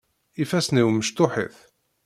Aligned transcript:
Ifassen-iw 0.41 0.87
mecṭuḥit. 0.91 1.55